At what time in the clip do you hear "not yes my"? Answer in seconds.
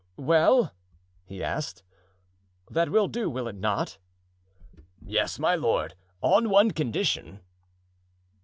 3.57-5.53